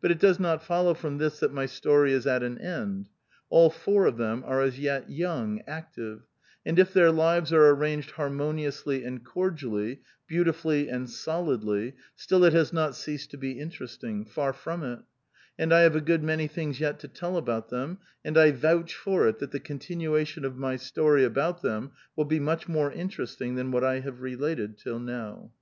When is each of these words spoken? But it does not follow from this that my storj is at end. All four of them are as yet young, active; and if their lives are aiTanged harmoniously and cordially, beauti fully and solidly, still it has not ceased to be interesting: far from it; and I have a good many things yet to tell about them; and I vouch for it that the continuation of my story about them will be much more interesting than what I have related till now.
But 0.00 0.10
it 0.10 0.18
does 0.18 0.40
not 0.40 0.64
follow 0.64 0.92
from 0.92 1.18
this 1.18 1.38
that 1.38 1.52
my 1.52 1.66
storj 1.66 2.08
is 2.08 2.26
at 2.26 2.42
end. 2.42 3.08
All 3.48 3.70
four 3.70 4.06
of 4.06 4.16
them 4.16 4.42
are 4.44 4.60
as 4.60 4.80
yet 4.80 5.08
young, 5.08 5.62
active; 5.68 6.22
and 6.66 6.80
if 6.80 6.92
their 6.92 7.12
lives 7.12 7.52
are 7.52 7.72
aiTanged 7.72 8.10
harmoniously 8.10 9.04
and 9.04 9.24
cordially, 9.24 10.00
beauti 10.28 10.52
fully 10.52 10.88
and 10.88 11.08
solidly, 11.08 11.94
still 12.16 12.42
it 12.42 12.52
has 12.52 12.72
not 12.72 12.96
ceased 12.96 13.30
to 13.30 13.36
be 13.36 13.52
interesting: 13.60 14.24
far 14.24 14.52
from 14.52 14.82
it; 14.82 14.98
and 15.56 15.72
I 15.72 15.82
have 15.82 15.94
a 15.94 16.00
good 16.00 16.24
many 16.24 16.48
things 16.48 16.80
yet 16.80 16.98
to 16.98 17.06
tell 17.06 17.36
about 17.36 17.68
them; 17.68 17.98
and 18.24 18.36
I 18.36 18.50
vouch 18.50 18.96
for 18.96 19.28
it 19.28 19.38
that 19.38 19.52
the 19.52 19.60
continuation 19.60 20.44
of 20.44 20.56
my 20.56 20.74
story 20.74 21.22
about 21.22 21.62
them 21.62 21.92
will 22.16 22.24
be 22.24 22.40
much 22.40 22.66
more 22.66 22.90
interesting 22.90 23.54
than 23.54 23.70
what 23.70 23.84
I 23.84 24.00
have 24.00 24.22
related 24.22 24.76
till 24.76 24.98
now. 24.98 25.52